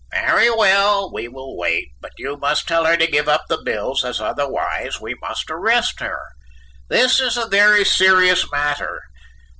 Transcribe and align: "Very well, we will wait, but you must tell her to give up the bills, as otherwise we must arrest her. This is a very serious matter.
"Very 0.13 0.49
well, 0.49 1.11
we 1.13 1.27
will 1.27 1.55
wait, 1.55 1.89
but 1.99 2.09
you 2.17 2.35
must 2.35 2.67
tell 2.67 2.85
her 2.87 2.97
to 2.97 3.05
give 3.05 3.29
up 3.29 3.43
the 3.47 3.61
bills, 3.63 4.03
as 4.03 4.19
otherwise 4.19 4.99
we 4.99 5.13
must 5.21 5.51
arrest 5.51 5.99
her. 5.99 6.29
This 6.89 7.19
is 7.19 7.37
a 7.37 7.45
very 7.47 7.85
serious 7.85 8.51
matter. 8.51 8.99